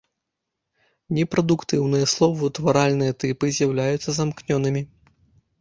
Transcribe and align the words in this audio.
Непрадуктыўныя 1.17 2.07
словаўтваральныя 2.13 3.11
тыпы 3.25 3.45
з'яўляюцца 3.59 4.09
замкнёнымі. 4.21 4.83